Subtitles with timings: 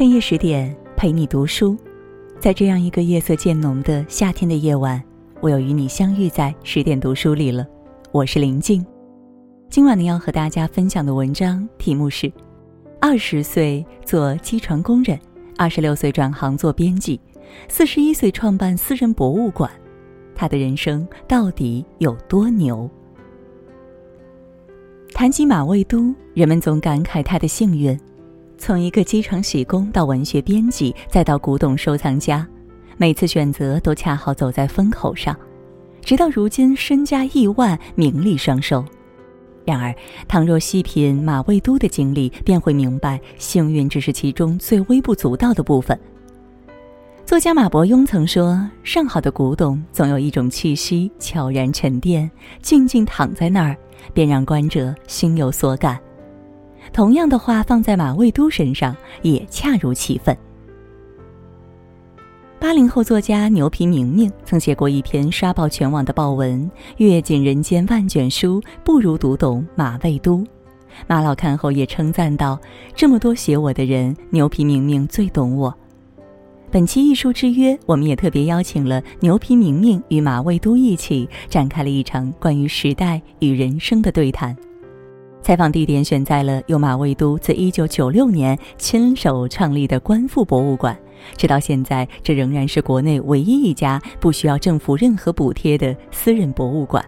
[0.00, 1.76] 深夜十点，陪你读书。
[2.38, 4.98] 在这样一个夜色渐浓的夏天的夜晚，
[5.42, 7.66] 我又与你相遇在十点读书里了。
[8.10, 8.82] 我是林静。
[9.68, 12.32] 今晚呢，要和大家分享的文章题目是：
[12.98, 15.20] 二十岁做机床工人，
[15.58, 17.20] 二十六岁转行做编辑，
[17.68, 19.70] 四十一岁创办私人博物馆。
[20.34, 22.90] 他的人生到底有多牛？
[25.12, 28.00] 谈及马未都，人们总感慨他的幸运。
[28.60, 32.46] 从一个机床洗工到文学编辑，再到古董收藏家，
[32.98, 35.34] 每次选择都恰好走在风口上，
[36.02, 38.84] 直到如今身家亿万，名利双收。
[39.64, 39.94] 然而，
[40.28, 45.98] 倘若细品马未都的经历，便会明白，幸运只是其中最微不足道的部分。
[47.24, 52.30] 作家马伯庸曾说：“上好的古董总有一种气息，悄然沉淀，
[52.60, 53.74] 静静躺在那儿，
[54.12, 55.98] 便让观者心有所感。”
[56.92, 60.36] 同样的话放在马未都身上也恰如其分。
[62.58, 70.44] 八零后作家牛皮明明曾写过一篇刷爆全网的报文：“阅尽人间万卷书，不如读懂马未都。”
[71.06, 72.60] 马老看后也称赞道
[72.94, 75.74] ：“这么多写我的人，牛皮明明最懂我。”
[76.70, 84.54] 本期艺术之约，我们也特别邀请了牛皮明明与马未都一起展开了一场关于时代与人生的对谈。
[85.42, 90.96] 采访地点选在了由马未都自1996年亲手创立的观复博物馆，
[91.36, 97.04] 直到现在，这仍然是国内唯一一家不需要政府任何补贴的私人博物馆。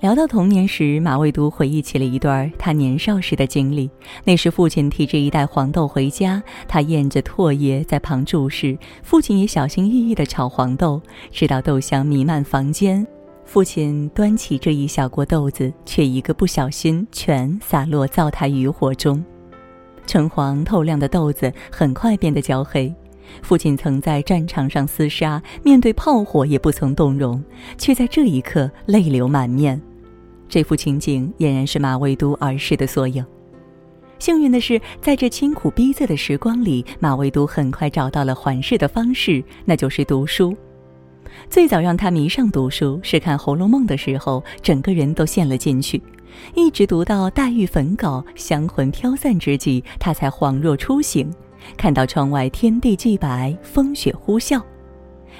[0.00, 3.90] 聊到童年时，马未都回忆起了一段他年少时的经历。
[4.24, 13.06] 那时，父亲提着一袋黄豆回家，他咽着唾液在旁注视，父亲也小心翼翼地炒黄豆，直到豆香弥漫房间。
[13.52, 19.20] 父亲端起这一小锅豆子，却一个不小心全洒落灶台余火中。
[20.06, 22.94] 橙黄透亮的豆子很快变得焦黑。
[23.42, 27.42] 父亲曾在战场上厮杀，面对炮火也不曾动容，
[27.76, 29.82] 却在这一刻泪流满面。
[30.48, 33.26] 这幅情景俨然是马未都儿时的缩影。
[34.20, 40.56] 幸运的是，在这清苦逼仄的时光里，马未都很快找到了还世的方式，那就是读书。
[41.48, 46.00] 最早让他迷上读书是看《红楼梦》的时候，整个人都陷了进去，
[46.54, 51.32] 一直读到黛玉焚稿、香魂飘散之际，他才恍若初醒，
[51.76, 54.62] 看到窗外天地既白，风雪呼啸。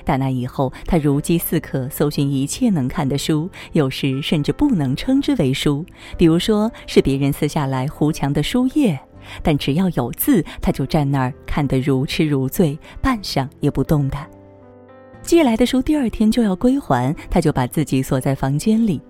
[0.05, 5.85] 打那以后，他如饥似渴，搜寻一切能看的书，有时甚至不能称之为书，
[6.17, 8.99] 比如说是别人撕下来糊墙的书页，
[9.43, 14.27] 但只要有字，他就站那儿看得如痴如醉，半晌也不动弹。
[15.23, 19.01] 寄来的书第二天就要归还，他就把自己锁在房间里，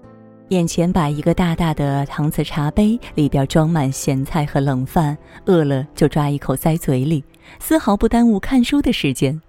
[0.48, 5.16] 眼前摆一个大大的搪瓷茶杯，里边装满咸菜和冷饭，
[5.46, 7.24] 饿了就抓一口塞嘴里，
[7.58, 9.40] 丝毫不耽误看书的时间。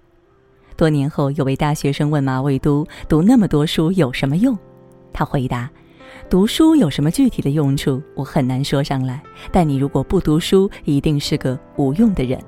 [0.76, 4.56] 多年后，有位大学生问马未都：“读那么多书有什么用？”
[5.12, 5.68] 他回答
[6.30, 9.22] ：“读书有什么具体的用处，我很难说上来。
[9.50, 12.40] 但你如果不读书，一定是个无用的人。”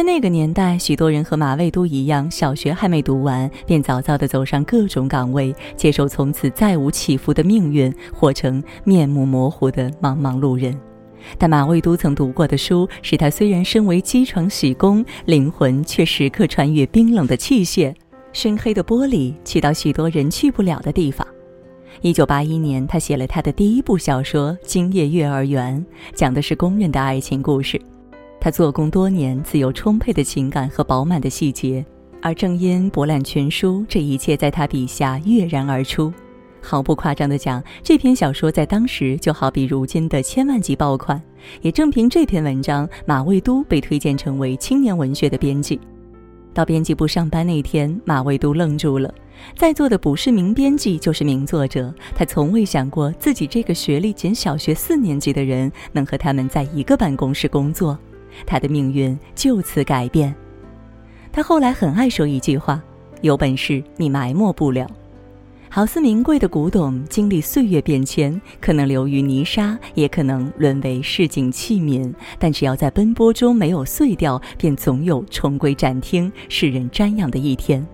[0.00, 10.74] 在那个年代，许多人和马未都一样，小学还没读完，便早早地走上各种岗位，接受从此再无起伏的命运，活成面目模糊的茫茫路人。
[11.36, 17.94] 但马未都曾读过的书，使他虽然身为机床洗工，灵魂却时刻穿越冰冷的器械、
[18.32, 21.26] 深黑的玻璃，去到许多人去不了的地方。
[22.00, 25.78] 一九八一年，他写了他的第一部小说《今夜月儿圆》，
[26.14, 27.78] 讲的是工人的爱情故事。
[28.40, 31.84] 他做工多年，自有充沛的情感和饱满的细节，
[32.22, 36.10] 而正因博览群书，这一切在他笔下跃然而出。
[36.62, 41.20] 毫不夸张地讲，这篇小说在当时就好比如今的千万级爆款。
[41.60, 45.78] 也正凭这篇文章，马未都被推荐成为青年文学的编辑。
[46.52, 49.14] 到编辑部上班那天，马未都愣住了，
[49.56, 51.94] 在座的不是名编辑，就是名作者。
[52.14, 57.98] 他从未想过自己这个学历仅小学四年级的人，能和他们在一个办公室工作。
[58.46, 60.34] 他的命运就此改变。
[61.32, 62.82] 他后来很爱说一句话
[63.22, 64.90] ：“有本事你埋没不了。”
[65.72, 72.12] 好似名贵的古董，经历岁月变迁，可能流于泥沙，也可能沦为市井器皿。
[72.40, 77.86] 但只要在奔波中没有碎掉，便总有重归展厅、世人瞻仰的一天。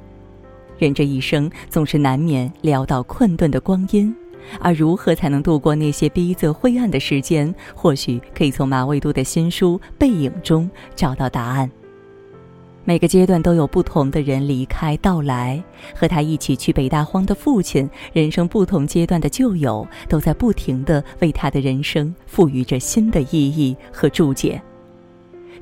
[0.78, 4.14] 人这一生总是难免潦倒困顿的光阴。
[4.60, 7.54] 而如何才能度过那些逼仄灰暗的时间？
[7.74, 11.70] 或许可以从马未都的新书《背影》中找到答案。
[12.84, 15.60] 每个阶段都有不同的人离开到来，
[15.92, 24.62] 和他一起去北大荒的父亲，人生不同阶段的旧友，都在不停地为他的人生赋予着新的意义和注解。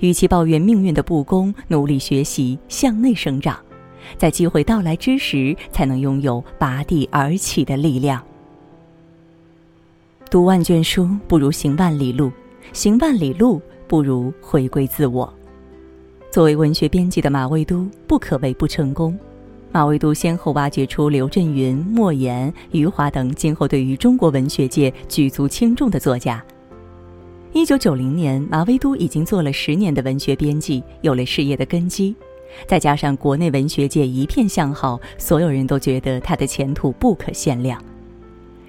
[0.00, 3.58] 与其抱怨命运的不公，努力学习，向内生长，
[4.18, 8.22] 在机会到来之时，才能拥有拔地而起的力量。
[10.30, 12.32] 读万卷书不如行万里路，
[12.72, 15.32] 行万里路不如回归自我。
[16.30, 19.16] 作为文学编辑的马未都，不可谓不成功。
[19.70, 26.44] 马未都先后挖掘出刘震云、莫言、余华等今后对于中国文学界举足轻重的作家。
[27.52, 32.14] 一九九零年，马未都已经做了十年的文学编辑，有了事业的根基，
[32.66, 37.80] 再加上国内文学界一片向好，所有人都觉得他的前途不可限量。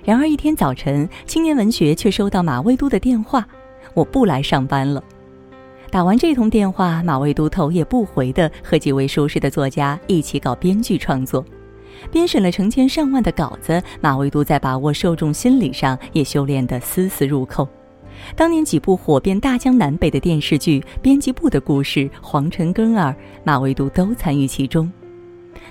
[0.06, 3.44] 然而一天早晨，青年文学却收到马未都的电话
[3.96, 5.04] ：“我不来上班了。”
[5.90, 11.44] 打完这通电话，马未都头也不回地和几位熟识的作家一起搞编剧创作。
[12.12, 17.68] 编审了成千上万的稿子，马未都在把握受众心理上也修炼得丝丝入扣。
[18.36, 23.10] 当年几部火遍大江南北的电视剧《编辑部的故事》《皇城根儿》，
[23.44, 24.92] 马未都都参与其中。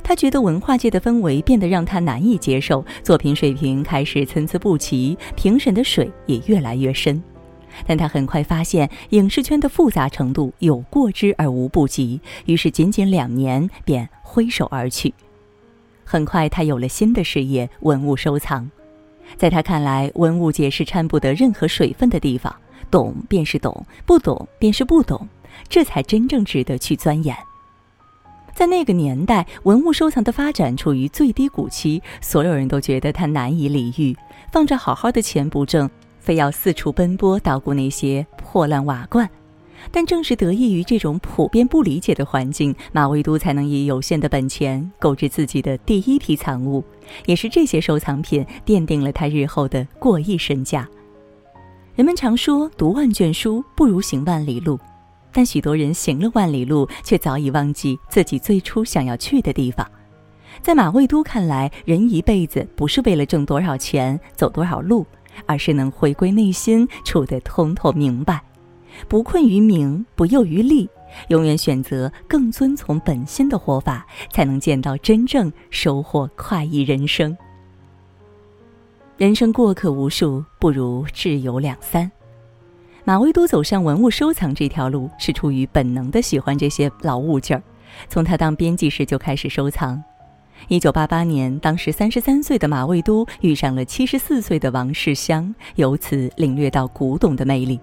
[0.05, 7.21] 他觉得文化界的氛围变得让他难以接受，作品水平开始参差不齐，评审的水也越来越深。
[7.87, 15.13] 但他很快发现影视圈的复杂程度有过之而无不及，于是仅仅两年便挥手而去。
[16.05, 18.71] 很快，他有了新的事业——文物收藏。
[19.39, 22.55] 在他看来，文物界是掺不得任何水分的地方，
[22.91, 25.27] 懂便是懂，不懂便是不懂，
[25.67, 27.35] 这才真正值得去钻研。
[28.55, 34.17] 在那个年代，文物收藏的发展处于最低谷期，所有人都觉得它难以理喻，
[34.53, 35.91] 放着好好的钱不挣，
[36.21, 39.29] 非要四处奔波捣鼓那些破烂瓦罐。
[39.91, 46.83] 但正是得益于这种普遍不理解的环境，马未都才能以有限的本钱购置自己的第一批藏物，
[47.27, 50.89] 也是这些收藏品奠定了他日后的过亿身价。
[51.97, 54.79] 人们常说，读万卷书不如行万里路。
[55.35, 59.87] 但许多人行了万里路，却早已忘记自己最初想要去的地方。
[60.63, 65.05] 在马未都看来，人一辈子不是为了挣多少钱、走多少路，
[65.45, 68.41] 而是能回归内心，处得通透明白，
[69.09, 70.89] 不困于名，不囿于利，
[71.29, 77.37] 永远选择更遵从本心的活法，才能见到真正收获快意人生。
[79.17, 82.11] 人生过客无数，不如挚友两三。
[83.07, 87.63] 马未都走上文物收藏这条路，是出于本能的喜欢这些老物件儿。
[88.09, 90.03] 从他当编辑时就开始收藏。
[90.69, 97.79] 一九八八年，当时三十三岁的马未都遇上了七十四岁的王世襄，由此领略到古董的魅力。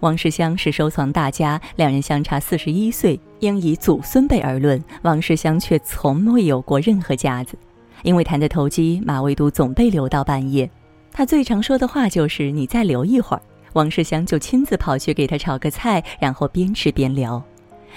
[0.00, 7.58] 王世襄是收藏大家，两人相差四十一岁，应以祖孙辈而论，王世襄却从未有过任何架子。
[8.02, 10.70] 因为谈得投机，马未都总被留到半夜。
[11.12, 17.42] 他最常说的话就是：“你再留一会儿。”王世襄就亲自跑去给他炒个菜，然后边吃边聊。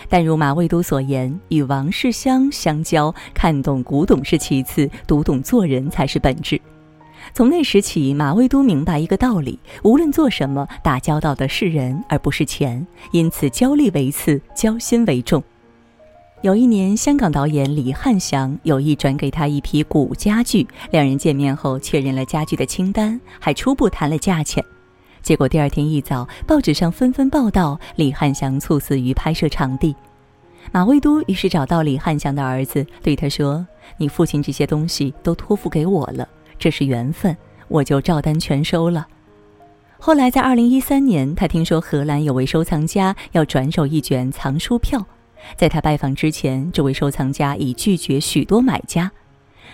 [0.09, 6.59] 但如马未都所言，与王世襄相交，看懂古董是其次，读懂做人才是本质。
[7.33, 12.85] 从那时起，马未都明白一个道理：无论做什么，打交道的是人，而不是钱。
[13.11, 15.41] 因此，交利为次，交心为重。
[16.41, 24.61] 有一年，香港导演李翰祥有意转给他一批古家具，两人见面后确认了家具的清单，还初步谈了价钱。
[25.23, 29.95] 结果第二天一早，报纸上纷纷报道李汉祥猝死于拍摄场地。
[30.73, 33.65] 马未都于是找到李汉祥的儿子，对他说
[33.95, 36.27] ：“你父亲这些东西都托付给我了，
[36.59, 37.35] 这是缘分，
[37.69, 39.07] 我就照单全收了。”
[39.97, 45.05] 后来在二零一三年，他听说荷兰有位收藏家要转手一卷藏书票，
[45.55, 49.09] 在他拜访之前，这位收藏家已拒绝许多买家。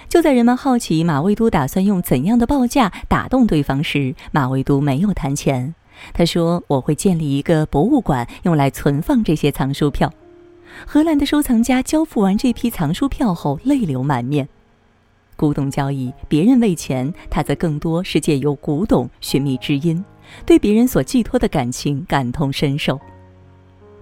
[0.07, 5.75] 就在人们好奇马未都打算用怎样的报价打动对方时，马未都没有谈钱。
[6.13, 10.11] 他说：“我会建立一个博物馆，用来存放这些藏书票。”
[10.87, 14.47] 荷兰的收藏家交付完这批藏书票后，泪流满面。
[15.35, 20.03] 古董交易，别人为钱，他则更多是借由古董寻觅知音，
[20.45, 22.99] 对别人所寄托的感情感同身受。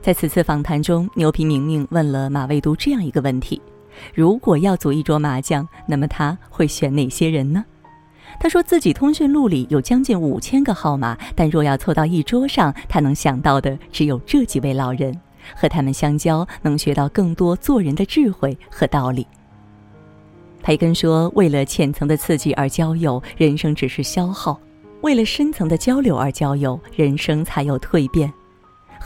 [0.01, 3.61] 在此次访谈中，牛皮明明问了马未都这样一个问题。
[4.13, 7.65] 如果要组一桌麻将，那么他会选哪些人呢？
[8.39, 15.17] 他说自己通讯录里有将近五千个号码，但若要凑到一桌上，他能想到的只有这几位老人。
[15.55, 19.25] 和他们相交，能学到更多做人的智慧和道理。
[20.61, 24.59] 培根说：“为了浅层的刺激而交友，人生只是消耗；
[25.01, 28.31] 为了深层的交流而交友，人生才有蜕变。”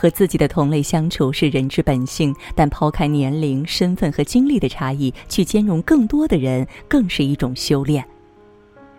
[0.01, 8.03] 和自己的同类相处是人之本性，但抛开年龄、身份和经历的差异，去兼容更多的人，更是一种修炼。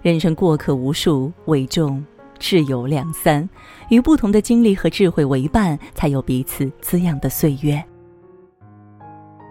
[0.00, 2.06] 人生过客无数，唯重
[2.38, 3.49] 挚友两三，
[3.88, 7.85] 与不同的经历和智慧为伴，才有彼此滋养的岁月。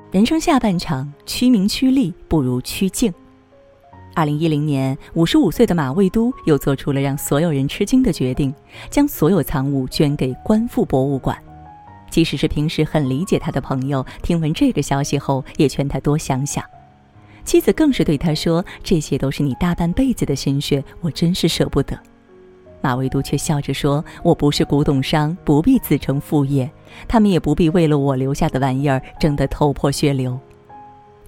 [0.10, 3.14] 人生下半场，趋名趋利不如趋静。
[4.14, 8.54] 二零一零年，五十五岁的马未都又做出了让所有人吃惊的决定，
[8.90, 11.38] 将所有藏物捐给观复博物馆。
[12.10, 16.64] 即使是平时很理解他的朋友，听闻这个消息后，也劝他多想想。
[17.46, 21.98] 妻子更是对他说：“这些都是你大半辈子的心血，我真是舍不得。”
[22.82, 26.70] 马未都却笑着说：“我不是古董商，不必自称副业，
[27.08, 30.38] 他们也不必为了我留下的玩意儿争得头破血流。”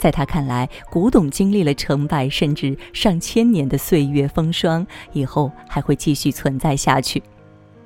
[0.03, 7.23] 在他看来，古董经历了成百甚至上千年的岁月风霜，以后还会继续存在下去。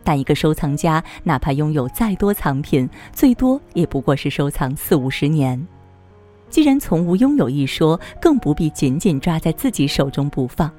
[0.03, 5.63] 但一个收藏家，哪怕拥有再多藏品，最多也不过是收藏四五十年。
[6.49, 10.71] 既然从无拥有一说，更不必紧紧抓在自己手中不放。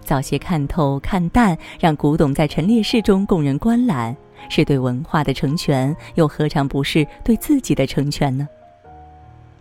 [0.00, 4.16] 早些看透看淡，让古董在陈列室中供人观览，
[4.48, 8.48] 是对文化的成全，又何尝不是对自己的成全呢？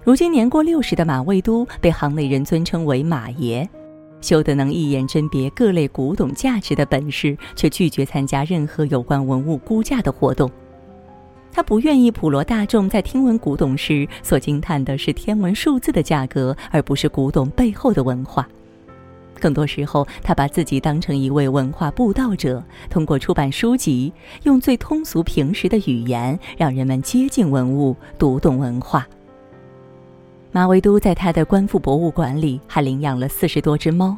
[0.05, 3.67] 如今年过六十的马未都被行内人尊称为“马爷”，
[4.19, 10.51] 修得能一眼甄别各类古董价值的本事，却拒绝参加任何有关文物估价的活动。
[11.53, 18.45] 他不愿意普罗大众在听闻古董时所惊叹的是天文数字的价格，而不是古董背后的文化。
[19.39, 24.11] 更多时候，他把自己当成一位文化布道者，通过出版书籍，
[24.43, 29.07] 用最通俗平实的语言，让人们接近文物，读懂文化。
[30.55, 34.15] 马未都在他的官复博物馆里还领养了四十多只猫，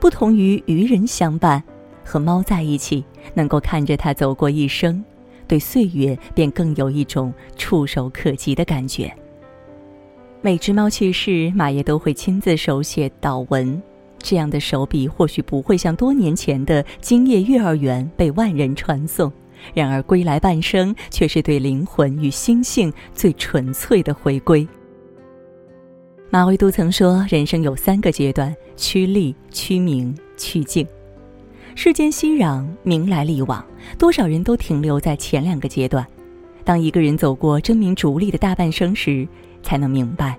[0.00, 1.62] 不同于与人相伴，
[2.02, 5.04] 和猫在一起，能够看着它走过一生，
[5.46, 9.14] 对岁月便更有一种触手可及的感觉。
[10.40, 13.82] 每只猫去世，马爷都会亲自手写祷文，
[14.18, 19.30] 这样的手笔或许不会像多年前的今夜月儿圆被万人传颂，
[19.74, 24.66] 然而归来半生，却是对灵魂与心性最纯粹的回归。
[26.30, 30.86] 马未都曾说：“人生有三个阶段：趋利、趋名、趋静。
[31.74, 33.64] 世间熙攘，名来利往，
[33.98, 36.06] 多少人都停留在前两个阶段。
[36.64, 39.26] 当一个人走过争名逐利的大半生时，
[39.62, 40.38] 才能明白，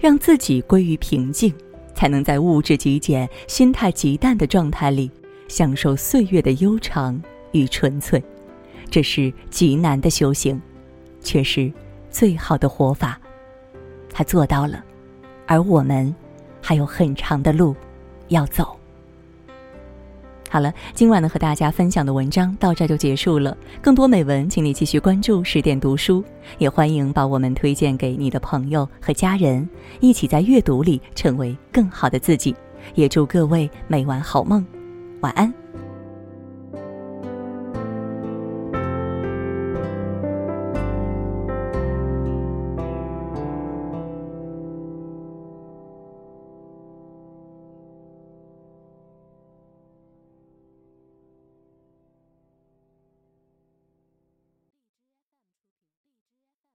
[0.00, 1.52] 让自己归于平静，
[1.96, 5.10] 才能在物质极简、心态极淡的状态里，
[5.48, 8.22] 享受岁月的悠长与纯粹。
[8.88, 10.62] 这是极难的修行，
[11.20, 11.72] 却是
[12.08, 13.20] 最好的活法。
[14.10, 14.84] 他做到了。”
[15.46, 16.14] 而我们
[16.60, 17.74] 还有很长的路
[18.28, 18.76] 要走。
[20.50, 23.56] 好了，今晚呢和大家分享的文章到这就结束了。
[23.82, 26.22] 更多美文，请你继续关注十点读书，
[26.58, 32.54] 也欢迎把我们推荐给你的朋友和家人，一起在阅读里成为更好的自己。
[32.94, 34.64] 也祝各位每晚好梦，
[35.22, 35.63] 晚安。